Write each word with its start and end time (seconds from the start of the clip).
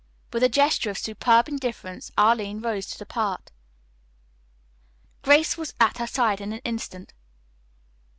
With 0.33 0.41
a 0.41 0.49
gesture 0.49 0.89
of 0.89 0.97
superb 0.97 1.47
indifference 1.47 2.09
Arline 2.17 2.59
rose 2.59 2.87
to 2.87 2.97
depart. 2.97 3.51
Grace 5.21 5.57
was 5.59 5.75
at 5.79 5.99
her 5.99 6.07
side 6.07 6.41
in 6.41 6.51
an 6.51 6.61
instant. 6.65 7.13